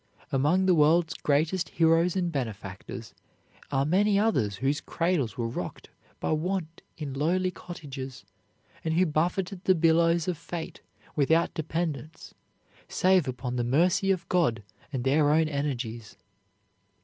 Among 0.31 0.65
the 0.65 0.73
world's 0.73 1.13
greatest 1.13 1.69
heroes 1.69 2.15
and 2.15 2.31
benefactors 2.31 3.13
are 3.71 3.85
many 3.85 4.17
others 4.17 4.55
whose 4.55 4.81
cradles 4.81 5.37
were 5.37 5.47
rocked 5.47 5.89
by 6.19 6.31
want 6.31 6.81
in 6.97 7.13
lowly 7.13 7.51
cottages, 7.51 8.25
and 8.83 8.95
who 8.95 9.05
buffeted 9.05 9.63
the 9.65 9.75
billows 9.75 10.27
of 10.27 10.39
fate 10.39 10.81
without 11.15 11.53
dependence, 11.53 12.33
save 12.89 13.27
upon 13.27 13.57
the 13.57 13.63
mercy 13.63 14.09
of 14.09 14.27
God 14.27 14.63
and 14.91 15.03
their 15.03 15.29
own 15.31 15.47
energies. 15.47 16.17